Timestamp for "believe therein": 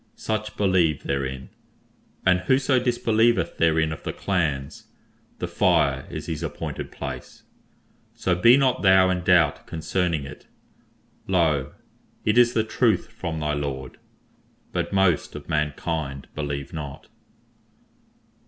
0.57-1.49